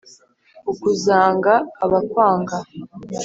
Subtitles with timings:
[0.71, 1.53] ukazanga
[1.83, 2.55] abakwanga